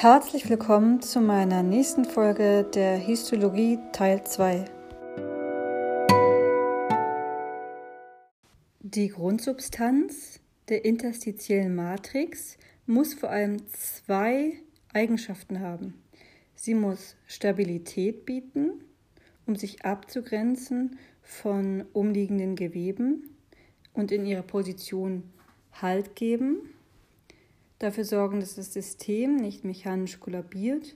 Herzlich 0.00 0.48
willkommen 0.48 1.02
zu 1.02 1.20
meiner 1.20 1.62
nächsten 1.62 2.06
Folge 2.06 2.64
der 2.74 2.96
Histologie 2.96 3.78
Teil 3.92 4.24
2. 4.24 4.64
Die 8.80 9.08
Grundsubstanz 9.08 10.40
der 10.70 10.86
interstitiellen 10.86 11.74
Matrix 11.74 12.56
muss 12.86 13.12
vor 13.12 13.28
allem 13.28 13.58
zwei 13.68 14.54
Eigenschaften 14.94 15.60
haben. 15.60 16.02
Sie 16.54 16.72
muss 16.72 17.14
Stabilität 17.26 18.24
bieten, 18.24 18.82
um 19.44 19.54
sich 19.54 19.84
abzugrenzen 19.84 20.98
von 21.20 21.84
umliegenden 21.92 22.56
Geweben 22.56 23.36
und 23.92 24.12
in 24.12 24.24
ihrer 24.24 24.44
Position 24.44 25.24
Halt 25.72 26.16
geben 26.16 26.70
dafür 27.80 28.04
sorgen, 28.04 28.38
dass 28.38 28.54
das 28.54 28.72
System 28.72 29.36
nicht 29.36 29.64
mechanisch 29.64 30.20
kollabiert 30.20 30.94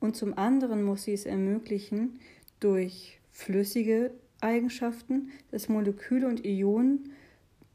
und 0.00 0.16
zum 0.16 0.36
anderen 0.36 0.82
muss 0.82 1.04
sie 1.04 1.12
es 1.12 1.26
ermöglichen, 1.26 2.18
durch 2.58 3.20
flüssige 3.30 4.10
Eigenschaften, 4.40 5.30
dass 5.52 5.68
Moleküle 5.68 6.26
und 6.26 6.44
Ionen 6.44 7.12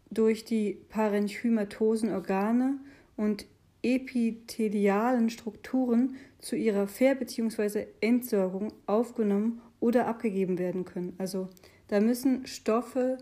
durch 0.09 0.43
die 0.43 0.77
parenchymatosen 0.89 2.11
Organe 2.11 2.79
und 3.15 3.45
epithelialen 3.83 5.29
Strukturen 5.29 6.15
zu 6.39 6.55
ihrer 6.55 6.87
Ver- 6.87 7.15
bzw. 7.15 7.87
Entsorgung 8.01 8.73
aufgenommen 8.85 9.61
oder 9.79 10.07
abgegeben 10.07 10.57
werden 10.57 10.83
können. 10.83 11.13
Also 11.17 11.49
da 11.87 11.99
müssen 11.99 12.45
Stoffe, 12.45 13.17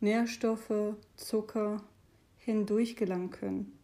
Nährstoffe, 0.00 0.94
Zucker 1.16 1.82
hindurch 2.38 2.96
gelangen 2.96 3.30
können. 3.30 3.75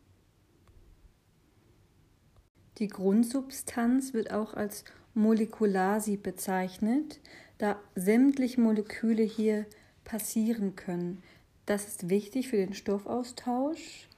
Die 2.78 2.88
Grundsubstanz 2.88 4.14
wird 4.14 4.32
auch 4.32 4.54
als 4.54 4.84
Molekularsieb 5.14 6.22
bezeichnet, 6.22 7.20
da 7.58 7.76
sämtliche 7.94 8.60
Moleküle 8.60 9.22
hier 9.22 9.66
passieren 10.04 10.74
können. 10.74 11.22
Das 11.66 11.86
ist 11.86 12.08
wichtig 12.08 12.48
für 12.48 12.56
den 12.56 12.74
Stoffaustausch, 12.74 14.08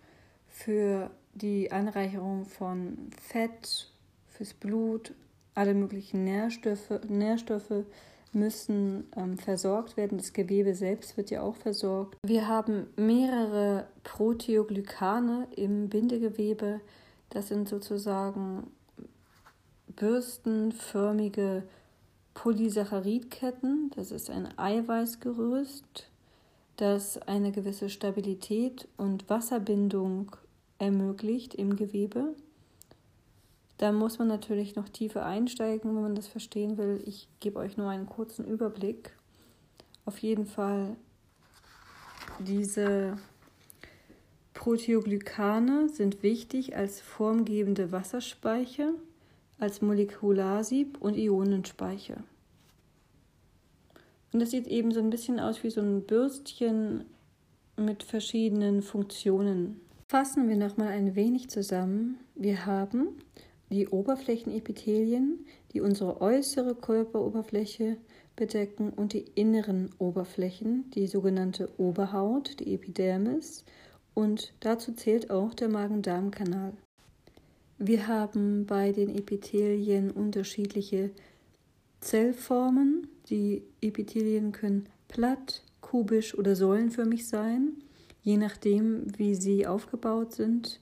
für 0.49 1.11
die 1.35 1.73
Anreicherung 1.73 2.47
von 2.47 3.11
Fett, 3.21 3.91
fürs 4.29 4.55
Blut, 4.55 5.13
alle 5.55 5.75
möglichen 5.75 6.25
Nährstoffe, 6.25 7.01
Nährstoffe 7.09 7.85
müssen 8.33 9.07
ähm, 9.17 9.39
versorgt 9.39 9.97
werden. 9.97 10.19
Das 10.19 10.33
Gewebe 10.33 10.75
selbst 10.75 11.17
wird 11.17 11.31
ja 11.31 11.43
auch 11.43 11.57
versorgt. 11.57 12.17
Wir 12.27 12.49
haben 12.49 12.87
mehrere 12.97 13.87
Proteoglykane 14.03 15.47
im 15.57 15.89
Bindegewebe, 15.89 16.81
das 17.35 17.49
sind 17.49 17.69
sozusagen 17.69 18.71
bürstenförmige 19.89 21.65
Polysaccharidketten. 22.33 23.91
Das 23.95 24.11
ist 24.13 24.31
ein 24.31 24.57
Eiweißgerüst, 24.57 26.09
das 26.77 27.19
eine 27.19 27.53
gewisse 27.53 27.91
Stabilität 27.91 28.89
und 28.97 29.29
Wasserbindung 29.29 30.37
ermöglicht 30.79 31.55
im 31.55 31.77
Gewebe. 31.77 32.35
Da 33.79 33.91
muss 33.91 34.19
man 34.19 34.29
natürlich 34.29 34.77
noch 34.77 34.89
tiefer 34.89 35.27
einsteigen, 35.27 35.95
wenn 35.95 36.03
man 36.03 36.15
das 36.15 36.29
verstehen 36.29 36.79
will. 36.79 37.03
Ich 37.05 37.29
gebe 37.41 37.59
euch 37.59 37.77
nur 37.77 37.91
einen 37.91 38.07
kurzen 38.07 38.45
Überblick. 38.45 39.17
Auf 40.05 40.19
jeden 40.19 40.47
Fall 40.47 40.97
diese 42.39 43.17
Proteoglykane 44.65 45.91
sind 45.91 46.23
wichtig 46.23 46.75
als 46.75 47.03
formgebende 47.03 47.93
Wasserspeicher, 47.93 48.95
als 49.59 49.83
Molekularsieb 49.83 50.97
und 51.03 51.19
Ionenspeicher. 51.19 52.25
Und 54.33 54.41
das 54.41 54.53
sieht 54.53 54.67
eben 54.67 54.91
so 54.91 55.01
ein 55.01 55.11
bisschen 55.11 55.39
aus 55.39 55.63
wie 55.65 55.69
so 55.69 55.83
ein 55.83 56.07
Bürstchen 56.07 57.05
mit 57.77 58.05
verschiedenen 58.05 58.81
Funktionen. 58.81 59.83
Fassen 60.09 60.49
wir 60.49 60.57
nochmal 60.57 60.89
ein 60.89 61.15
wenig 61.15 61.51
zusammen. 61.51 62.17
Wir 62.35 62.65
haben 62.65 63.19
die 63.69 63.89
Oberflächenepithelien, 63.89 65.45
die 65.75 65.83
unsere 65.83 66.23
äußere 66.23 66.75
Körperoberfläche 66.75 67.99
bedecken 68.35 68.95
und 68.95 69.13
die 69.13 69.27
inneren 69.35 69.91
Oberflächen, 69.99 70.91
die 70.95 71.07
sogenannte 71.07 71.69
Oberhaut, 71.77 72.61
die 72.61 72.73
Epidermis 72.73 73.67
und 74.15 74.53
dazu 74.61 74.93
zählt 74.93 75.31
auch 75.31 75.55
der 75.55 75.69
Magen-Darm-Kanal. 75.69 76.73
Wir 77.79 78.07
haben 78.07 78.67
bei 78.67 78.93
den 78.93 79.15
Epithelien 79.15 80.11
unterschiedliche 80.11 81.11
Zellformen. 82.01 83.09
Die 83.29 83.63
Epithelien 83.81 84.53
können 84.53 84.89
platt, 85.09 85.63
kubisch 85.81 86.39
oder 86.39 86.55
säulenförmig 86.55 87.27
sein, 87.27 87.73
je 88.23 88.37
nachdem, 88.37 89.07
wie 89.19 89.35
sie 89.35 89.67
aufgebaut 89.67 90.33
sind. 90.33 90.81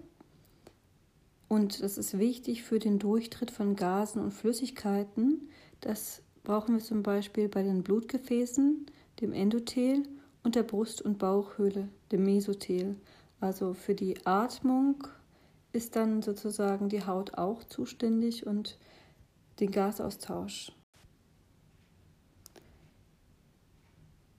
Und 1.47 1.81
das 1.81 1.97
ist 1.97 2.19
wichtig 2.19 2.63
für 2.63 2.79
den 2.79 2.99
Durchtritt 2.99 3.49
von 3.49 3.77
Gasen 3.77 4.21
und 4.21 4.31
Flüssigkeiten. 4.33 5.49
Das 5.79 6.21
brauchen 6.43 6.75
wir 6.75 6.83
zum 6.83 7.01
Beispiel 7.01 7.47
bei 7.47 7.63
den 7.63 7.81
Blutgefäßen, 7.81 8.85
dem 9.21 9.31
Endothel 9.31 10.03
und 10.43 10.55
der 10.55 10.63
Brust- 10.63 11.01
und 11.01 11.17
Bauchhöhle, 11.17 11.87
dem 12.11 12.23
Mesothel. 12.23 12.97
Also 13.39 13.73
für 13.73 13.95
die 13.95 14.25
Atmung 14.25 15.07
ist 15.71 15.95
dann 15.95 16.21
sozusagen 16.21 16.89
die 16.89 17.05
Haut 17.05 17.37
auch 17.37 17.63
zuständig 17.63 18.45
und 18.45 18.77
den 19.61 19.71
Gasaustausch. 19.71 20.73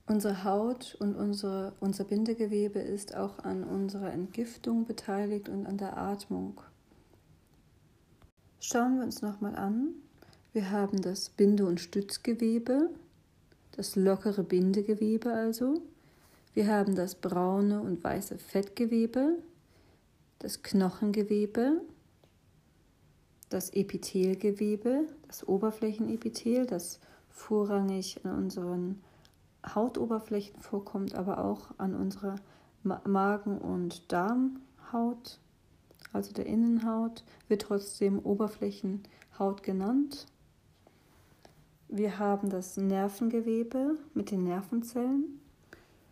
Unsere 0.09 0.43
Haut 0.43 0.97
und 0.99 1.15
unsere, 1.15 1.73
unser 1.79 2.03
Bindegewebe 2.03 2.79
ist 2.79 3.15
auch 3.15 3.37
an 3.43 3.63
unserer 3.63 4.11
Entgiftung 4.11 4.85
beteiligt 4.85 5.49
und 5.49 5.67
an 5.67 5.77
der 5.77 5.97
Atmung. 5.99 6.59
Schauen 8.59 8.97
wir 8.97 9.03
uns 9.03 9.21
nochmal 9.21 9.55
an. 9.55 9.89
Wir 10.51 10.71
haben 10.71 10.99
das 11.03 11.29
Binde- 11.29 11.67
und 11.67 11.79
Stützgewebe, 11.79 12.89
das 13.73 13.95
lockere 13.95 14.43
Bindegewebe 14.43 15.31
also. 15.31 15.79
Wir 16.55 16.65
haben 16.65 16.95
das 16.95 17.13
braune 17.13 17.79
und 17.79 18.03
weiße 18.03 18.39
Fettgewebe, 18.39 19.37
das 20.39 20.63
Knochengewebe, 20.63 21.83
das 23.49 23.69
Epithelgewebe, 23.69 25.05
das 25.27 25.47
Oberflächenepithel, 25.47 26.65
das 26.65 26.99
vorrangig 27.29 28.19
an 28.25 28.35
unseren 28.35 29.03
Hautoberflächen 29.65 30.61
vorkommt, 30.61 31.15
aber 31.15 31.43
auch 31.43 31.71
an 31.77 31.95
unserer 31.95 32.35
Magen- 32.83 33.59
und 33.59 34.11
Darmhaut, 34.11 35.39
also 36.13 36.33
der 36.33 36.45
Innenhaut, 36.45 37.23
wird 37.47 37.63
trotzdem 37.63 38.19
Oberflächenhaut 38.19 39.63
genannt. 39.63 40.25
Wir 41.87 42.19
haben 42.19 42.49
das 42.49 42.77
Nervengewebe 42.77 43.97
mit 44.13 44.31
den 44.31 44.43
Nervenzellen, 44.43 45.39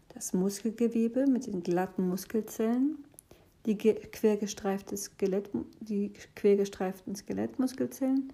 das 0.09 0.33
Muskelgewebe 0.33 1.27
mit 1.27 1.45
den 1.47 1.61
glatten 1.61 2.09
Muskelzellen, 2.09 2.97
die 3.65 3.77
quergestreifte 3.77 4.97
Skelett, 4.97 5.49
die 5.81 6.13
quergestreiften 6.35 7.15
Skelettmuskelzellen, 7.15 8.33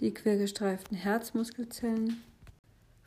die 0.00 0.14
quergestreiften 0.14 0.96
Herzmuskelzellen, 0.96 2.22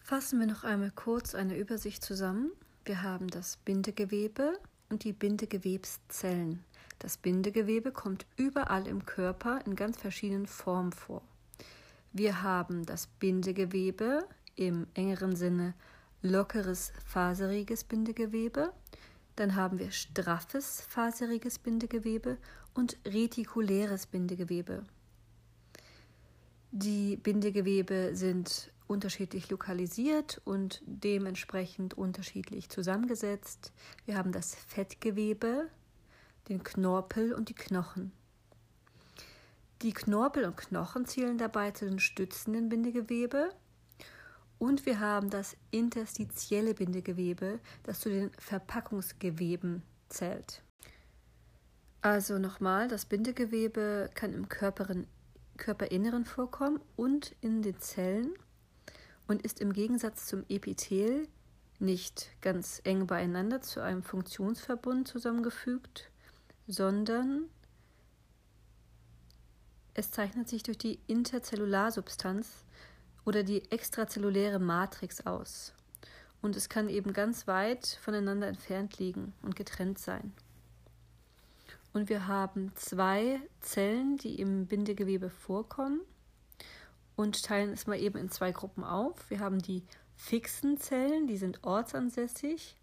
Fassen 0.06 0.40
wir 0.40 0.46
noch 0.46 0.63
einmal 0.63 0.92
kurz 0.92 1.34
eine 1.34 1.57
Übersicht 1.57 2.04
zusammen. 2.04 2.52
Wir 2.86 3.02
haben 3.02 3.28
das 3.28 3.57
Bindegewebe 3.57 4.60
und 4.92 5.04
die 5.04 5.13
Bindegewebszellen. 5.13 6.63
Das 7.00 7.18
Bindegewebe 7.18 7.92
kommt 7.92 8.28
überall 8.38 8.86
im 8.86 9.07
Körper 9.07 9.62
in 9.66 9.75
ganz 9.75 9.98
verschiedenen 9.98 10.46
Formen 10.46 10.92
vor. 10.92 11.24
Wir 12.13 12.44
haben 12.44 12.86
das 12.86 13.07
Bindegewebe 13.07 14.28
im 14.56 14.86
engeren 14.94 15.36
Sinne 15.36 15.74
lockeres, 16.22 16.94
faseriges 17.04 17.84
Bindegewebe. 17.84 18.74
Dann 19.36 19.56
haben 19.56 19.80
wir 19.80 19.90
straffes, 19.90 20.81
faseriges 20.81 21.57
Bindegewebe 21.57 22.38
und 22.75 22.96
retikuläres 23.07 24.06
Bindegewebe. 24.06 24.84
Die 26.69 27.18
Bindegewebe 27.18 28.12
sind 28.13 28.69
unterschiedlich 28.88 29.50
lokalisiert 29.50 30.42
und 30.46 30.82
dementsprechend 30.86 31.96
unterschiedlich 31.96 32.70
zusammengesetzt. 32.70 33.74
Wir 34.06 34.18
haben 34.18 34.32
das 34.32 34.56
Fettgewebe, 34.56 35.70
den 36.50 36.64
Knorpel 36.64 37.34
und 37.34 37.50
die 37.50 37.56
Knochen. 37.56 38.12
Die 39.82 39.94
Knorpel 39.94 40.46
und 40.46 40.58
Knochen 40.58 41.06
zählen 41.06 41.38
dabei 41.38 41.72
zu 41.72 41.86
den 41.86 42.00
stützenden 42.00 42.70
Bindegewebe. 42.70 43.50
Und 44.58 44.86
wir 44.86 45.00
haben 45.00 45.30
das 45.30 45.58
interstitielle 45.72 46.74
Bindegewebe, 46.74 47.60
das 47.84 48.00
zu 48.00 48.10
den 48.10 48.31
Verpackungsgeweben 48.40 49.84
zählt. 50.08 50.64
Also 52.02 52.38
nochmal, 52.38 52.88
das 52.88 53.06
Bindegewebe 53.06 54.10
kann 54.14 54.34
im 54.34 54.48
Körperinneren 54.48 56.26
vorkommen 56.26 56.80
und 56.96 57.36
in 57.42 57.64
den 57.64 57.80
Zellen 57.80 58.34
und 59.27 59.42
ist 59.42 59.60
im 59.60 59.74
Gegensatz 59.74 60.27
zum 60.27 60.44
Epithel 60.50 61.27
nicht 61.80 62.30
ganz 62.42 62.81
eng 62.83 63.07
beieinander 63.07 63.62
zu 63.62 63.81
einem 63.81 64.04
Funktionsverbund 64.04 65.07
zusammengefügt, 65.07 66.10
sondern 66.68 67.45
es 69.94 70.12
zeichnet 70.12 70.50
sich 70.50 70.63
durch 70.63 70.77
die 70.77 71.00
Interzellarsubstanz 71.07 72.66
oder 73.25 73.44
die 73.44 73.69
extrazelluläre 73.72 74.60
Matrix 74.60 75.25
aus. 75.25 75.74
Und 76.42 76.56
es 76.56 76.69
kann 76.69 76.89
eben 76.89 77.13
ganz 77.13 77.48
weit 77.48 78.00
voneinander 78.01 78.48
entfernt 78.48 79.00
liegen 79.00 79.33
und 79.42 79.56
getrennt 79.56 79.98
sein. 79.98 80.33
Und 81.94 82.10
wir 82.10 82.28
haben 82.28 82.71
zwei 82.75 83.39
Zellen, 83.62 84.18
die 84.18 84.39
im 84.39 84.68
Bindegewebe 84.68 85.30
vorkommen 85.30 86.01
und 87.16 87.44
teilen 87.44 87.72
es 87.72 87.88
mal 87.88 88.00
eben 88.00 88.18
in 88.18 88.30
zwei 88.30 88.52
Gruppen 88.52 88.84
auf. 88.84 89.30
Wir 89.30 89.40
haben 89.40 89.62
die 89.62 89.84
fixen 90.16 90.78
Zellen, 90.78 91.28
die 91.28 91.38
sind 91.38 91.64
ortsansässig. 91.64 92.76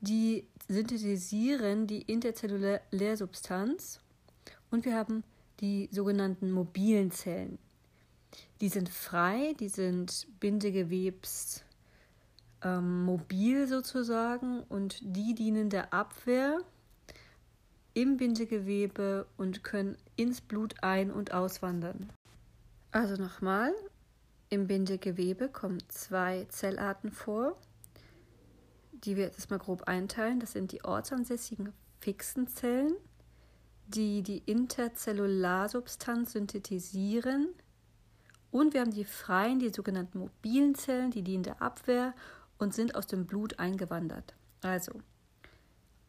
Die 0.00 0.46
synthetisieren 0.68 1.86
die 1.86 2.02
Interzellularsubstanz. 2.02 4.00
Und 4.70 4.84
wir 4.84 4.96
haben 4.96 5.22
die 5.60 5.88
sogenannten 5.92 6.50
mobilen 6.50 7.10
Zellen. 7.10 7.58
Die 8.60 8.68
sind 8.68 8.88
frei, 8.88 9.54
die 9.60 9.68
sind 9.68 10.26
Bindegewebs 10.40 11.64
ähm, 12.62 13.04
mobil 13.04 13.66
sozusagen 13.68 14.62
und 14.64 14.98
die 15.02 15.34
dienen 15.34 15.68
der 15.68 15.92
Abwehr 15.92 16.60
im 17.94 18.16
Bindegewebe 18.16 19.26
und 19.36 19.62
können 19.62 19.96
ins 20.16 20.40
Blut 20.40 20.82
ein- 20.82 21.10
und 21.10 21.34
auswandern. 21.34 22.10
Also 22.92 23.16
nochmal, 23.16 23.72
im 24.50 24.66
Bindegewebe 24.66 25.48
kommen 25.48 25.82
zwei 25.88 26.44
Zellarten 26.50 27.10
vor, 27.10 27.56
die 28.92 29.16
wir 29.16 29.24
jetzt 29.24 29.48
mal 29.50 29.58
grob 29.58 29.84
einteilen. 29.88 30.40
Das 30.40 30.52
sind 30.52 30.72
die 30.72 30.84
ortsansässigen 30.84 31.72
fixen 32.00 32.48
Zellen, 32.48 32.94
die 33.86 34.22
die 34.22 34.42
Interzellarsubstanz 34.44 36.32
synthetisieren. 36.32 37.48
Und 38.50 38.74
wir 38.74 38.82
haben 38.82 38.90
die 38.90 39.06
freien, 39.06 39.58
die 39.58 39.70
sogenannten 39.70 40.18
mobilen 40.18 40.74
Zellen, 40.74 41.10
die 41.10 41.22
dienen 41.22 41.44
der 41.44 41.62
Abwehr 41.62 42.14
und 42.58 42.74
sind 42.74 42.94
aus 42.94 43.06
dem 43.06 43.24
Blut 43.24 43.58
eingewandert. 43.58 44.34
Also 44.60 44.92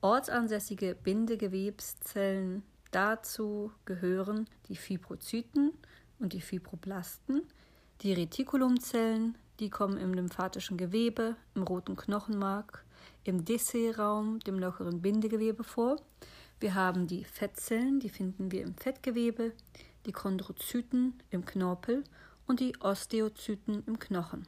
ortsansässige 0.02 0.96
Bindegewebszellen, 1.02 2.64
dazu 2.92 3.72
gehören 3.86 4.50
die 4.68 4.76
Fibrozyten 4.76 5.72
und 6.20 6.34
die 6.34 6.42
Fibroblasten. 6.42 7.44
Die 8.02 8.14
Retikulumzellen, 8.14 9.38
die 9.60 9.70
kommen 9.70 9.98
im 9.98 10.14
lymphatischen 10.14 10.78
Gewebe, 10.78 11.36
im 11.56 11.64
roten 11.64 11.96
Knochenmark, 11.96 12.84
im 13.24 13.46
Dessé-Raum, 13.46 14.40
dem 14.40 14.60
lockeren 14.60 15.02
Bindegewebe 15.02 15.64
vor. 15.64 15.98
Wir 16.60 16.76
haben 16.76 17.08
die 17.08 17.24
Fettzellen, 17.24 18.00
die 18.00 18.10
finden 18.10 18.52
wir 18.52 18.64
im 18.64 18.76
Fettgewebe, 18.76 19.54
die 20.06 20.12
Chondrozyten 20.12 21.14
im 21.30 21.46
Knorpel 21.46 22.04
und 22.48 22.60
die 22.60 22.76
Osteozyten 22.80 23.84
im 23.86 24.00
Knochen. 24.00 24.48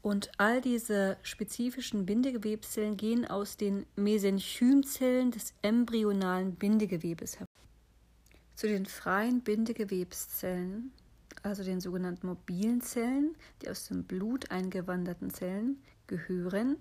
Und 0.00 0.30
all 0.38 0.60
diese 0.60 1.16
spezifischen 1.22 2.06
Bindegewebszellen 2.06 2.96
gehen 2.96 3.26
aus 3.26 3.56
den 3.56 3.84
Mesenchymzellen 3.96 5.32
des 5.32 5.54
embryonalen 5.62 6.54
Bindegewebes 6.54 7.40
hervor. 7.40 7.47
Zu 8.58 8.66
den 8.66 8.86
freien 8.86 9.42
Bindegewebszellen, 9.42 10.90
also 11.44 11.62
den 11.62 11.80
sogenannten 11.80 12.26
mobilen 12.26 12.80
Zellen, 12.80 13.36
die 13.62 13.70
aus 13.70 13.86
dem 13.86 14.02
Blut 14.02 14.50
eingewanderten 14.50 15.30
Zellen, 15.30 15.80
gehören 16.08 16.76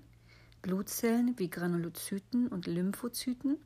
Blutzellen 0.63 1.37
wie 1.37 1.51
Granulozyten 1.51 2.47
und 2.47 2.65
Lymphozyten, 2.65 3.59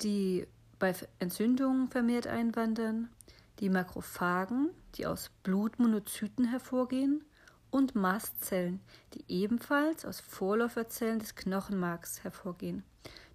die 0.00 0.46
bei 0.78 0.94
Entzündungen 1.18 1.90
vermehrt 1.90 2.26
einwandern, 2.26 3.10
die 3.60 3.68
Makrophagen, 3.68 4.70
die 4.94 5.04
aus 5.04 5.30
Blutmonozyten 5.42 6.46
hervorgehen, 6.46 7.24
und 7.70 7.94
Mastzellen, 7.94 8.80
die 9.12 9.24
ebenfalls 9.28 10.06
aus 10.06 10.18
Vorläuferzellen 10.18 11.18
des 11.18 11.34
Knochenmarks 11.34 12.24
hervorgehen. 12.24 12.84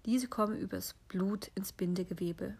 Diese 0.04 0.26
kommen 0.26 0.58
übers 0.58 0.96
Blut 1.06 1.52
ins 1.54 1.72
Bindegewebe. 1.72 2.56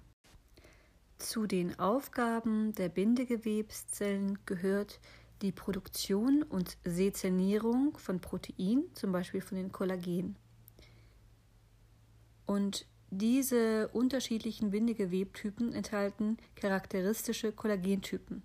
Zu 1.21 1.47
den 1.47 1.79
Aufgaben 1.79 2.73
der 2.73 2.89
Bindegewebszellen 2.89 4.39
gehört 4.47 5.01
die 5.43 5.53
Produktion 5.53 6.43
und 6.43 6.79
Sezernierung 6.83 7.99
von 7.99 8.21
Protein, 8.21 8.85
zum 8.95 9.13
Beispiel 9.13 9.43
von 9.43 9.59
den 9.59 9.71
Kollagen. 9.71 10.37
Und 12.47 12.87
diese 13.11 13.89
unterschiedlichen 13.89 14.71
Bindegewebtypen 14.71 15.75
enthalten 15.75 16.39
charakteristische 16.57 17.53
Kollagentypen. 17.53 18.43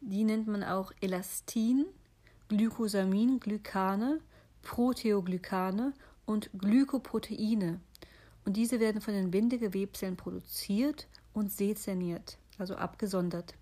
Die 0.00 0.22
nennt 0.22 0.46
man 0.46 0.62
auch 0.62 0.92
Elastin, 1.00 1.84
Glykosamin, 2.46 3.40
Glykane, 3.40 4.20
Proteoglykane 4.62 5.92
und 6.26 6.48
Glykoproteine. 6.56 7.80
Und 8.44 8.56
diese 8.56 8.78
werden 8.78 9.00
von 9.00 9.14
den 9.14 9.32
Bindegewebzellen 9.32 10.16
produziert 10.16 11.08
und 11.34 11.52
sezerniert, 11.52 12.38
also 12.58 12.76
abgesondert. 12.76 13.54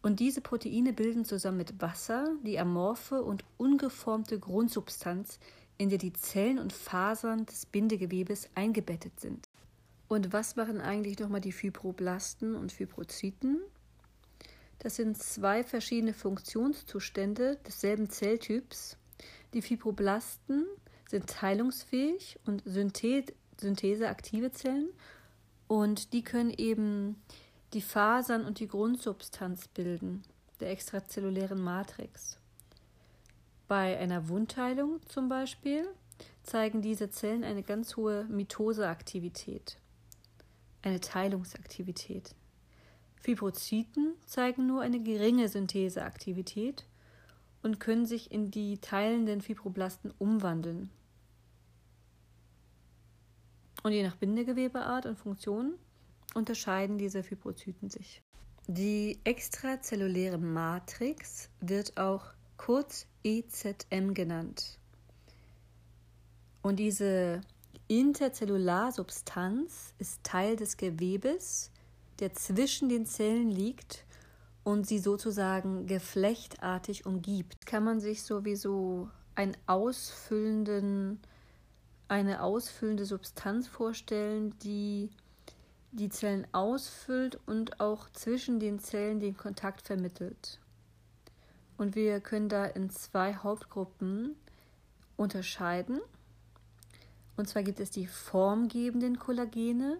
Und 0.00 0.20
diese 0.20 0.40
Proteine 0.40 0.92
bilden 0.92 1.24
zusammen 1.24 1.58
mit 1.58 1.82
Wasser 1.82 2.34
die 2.44 2.58
amorphe 2.58 3.22
und 3.22 3.44
ungeformte 3.58 4.38
Grundsubstanz, 4.38 5.38
in 5.76 5.90
der 5.90 5.98
die 5.98 6.12
Zellen 6.12 6.58
und 6.58 6.72
Fasern 6.72 7.44
des 7.46 7.66
Bindegewebes 7.66 8.48
eingebettet 8.54 9.20
sind. 9.20 9.46
Und 10.08 10.32
was 10.32 10.56
machen 10.56 10.80
eigentlich 10.80 11.18
nochmal 11.18 11.40
die 11.40 11.52
Fibroblasten 11.52 12.54
und 12.54 12.72
Fibrozyten? 12.72 13.60
Das 14.78 14.96
sind 14.96 15.18
zwei 15.18 15.64
verschiedene 15.64 16.14
Funktionszustände 16.14 17.58
desselben 17.66 18.08
Zelltyps. 18.08 18.96
Die 19.52 19.62
Fibroblasten 19.62 20.64
sind 21.08 21.26
teilungsfähig 21.26 22.38
und 22.46 22.62
syntheseaktive 22.64 24.52
Zellen 24.52 24.88
und 25.68 26.12
die 26.12 26.24
können 26.24 26.50
eben 26.50 27.22
die 27.74 27.82
Fasern 27.82 28.44
und 28.44 28.58
die 28.58 28.68
Grundsubstanz 28.68 29.68
bilden, 29.68 30.22
der 30.60 30.70
extrazellulären 30.70 31.60
Matrix. 31.60 32.38
Bei 33.68 33.98
einer 33.98 34.28
Wundheilung 34.28 35.00
zum 35.06 35.28
Beispiel 35.28 35.86
zeigen 36.42 36.80
diese 36.80 37.10
Zellen 37.10 37.44
eine 37.44 37.62
ganz 37.62 37.96
hohe 37.96 38.24
Mitoseaktivität, 38.24 39.76
eine 40.80 41.00
Teilungsaktivität. 41.00 42.34
Fibrozyten 43.20 44.14
zeigen 44.24 44.66
nur 44.66 44.80
eine 44.80 45.00
geringe 45.02 45.48
Syntheseaktivität 45.48 46.86
und 47.62 47.78
können 47.78 48.06
sich 48.06 48.32
in 48.32 48.50
die 48.50 48.78
teilenden 48.78 49.42
Fibroblasten 49.42 50.14
umwandeln. 50.18 50.90
Und 53.82 53.92
je 53.92 54.02
nach 54.02 54.16
Bindegewebeart 54.16 55.06
und 55.06 55.18
Funktion 55.18 55.74
unterscheiden 56.34 56.98
diese 56.98 57.22
Fibrozyten 57.22 57.90
sich. 57.90 58.22
Die 58.66 59.18
extrazelluläre 59.24 60.38
Matrix 60.38 61.48
wird 61.60 61.96
auch 61.96 62.26
kurz 62.56 63.06
EZM 63.22 64.12
genannt. 64.12 64.78
Und 66.60 66.76
diese 66.76 67.40
Interzellarsubstanz 67.86 69.94
ist 69.98 70.22
Teil 70.22 70.56
des 70.56 70.76
Gewebes, 70.76 71.70
der 72.18 72.34
zwischen 72.34 72.90
den 72.90 73.06
Zellen 73.06 73.50
liegt 73.50 74.04
und 74.64 74.86
sie 74.86 74.98
sozusagen 74.98 75.86
geflechtartig 75.86 77.06
umgibt. 77.06 77.64
Kann 77.64 77.84
man 77.84 78.00
sich 78.00 78.22
sowieso 78.22 79.08
einen 79.34 79.56
ausfüllenden, 79.66 81.20
eine 82.08 82.42
ausfüllende 82.42 83.04
Substanz 83.04 83.68
vorstellen, 83.68 84.58
die 84.60 85.10
die 85.92 86.08
Zellen 86.08 86.46
ausfüllt 86.52 87.38
und 87.46 87.80
auch 87.80 88.10
zwischen 88.10 88.60
den 88.60 88.78
Zellen 88.78 89.20
den 89.20 89.36
Kontakt 89.36 89.86
vermittelt. 89.86 90.58
Und 91.76 91.94
wir 91.94 92.20
können 92.20 92.48
da 92.48 92.64
in 92.64 92.90
zwei 92.90 93.34
Hauptgruppen 93.34 94.36
unterscheiden. 95.16 96.00
Und 97.36 97.48
zwar 97.48 97.62
gibt 97.62 97.80
es 97.80 97.90
die 97.90 98.06
formgebenden 98.06 99.18
Kollagene, 99.18 99.98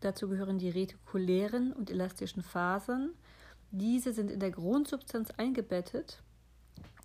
dazu 0.00 0.28
gehören 0.28 0.58
die 0.58 0.70
retikulären 0.70 1.72
und 1.72 1.90
elastischen 1.90 2.42
Fasern. 2.42 3.10
Diese 3.70 4.12
sind 4.12 4.30
in 4.30 4.40
der 4.40 4.50
Grundsubstanz 4.50 5.30
eingebettet. 5.32 6.22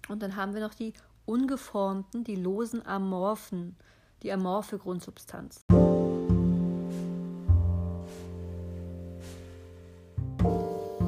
Und 0.07 0.23
dann 0.23 0.35
haben 0.35 0.53
wir 0.53 0.61
noch 0.61 0.73
die 0.73 0.93
ungeformten, 1.25 2.23
die 2.23 2.35
losen 2.35 2.85
Amorphen, 2.85 3.75
die 4.23 4.31
amorphe 4.31 4.77
Grundsubstanz. 4.77 5.61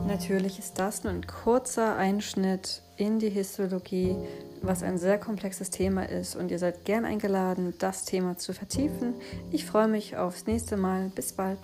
Natürlich 0.08 0.60
ist 0.60 0.80
das 0.80 1.04
nur 1.04 1.12
ein 1.12 1.26
kurzer 1.26 1.98
Einschnitt 1.98 2.82
in 2.96 3.20
die 3.20 3.30
Histologie, 3.30 4.16
was 4.62 4.84
ein 4.84 4.98
sehr 4.98 5.18
komplexes 5.18 5.72
Thema 5.72 6.08
ist 6.08 6.36
und 6.36 6.52
ihr 6.52 6.60
seid 6.60 6.86
gern 6.86 7.06
eingeladen, 7.06 7.74
das 7.80 8.06
Thema 8.06 8.38
zu 8.38 8.54
vertiefen. 8.54 9.16
Ich 9.52 9.66
freue 9.66 9.88
mich 9.88 10.16
aufs 10.16 10.46
nächste 10.48 10.78
Mal. 10.78 11.12
Bis 11.14 11.34
bald. 11.34 11.60